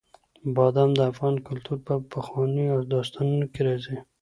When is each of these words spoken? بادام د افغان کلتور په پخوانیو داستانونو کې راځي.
بادام 0.55 0.89
د 0.95 1.01
افغان 1.11 1.35
کلتور 1.47 1.77
په 1.87 1.93
پخوانیو 2.11 2.87
داستانونو 2.93 3.45
کې 3.53 3.61
راځي. 3.67 3.97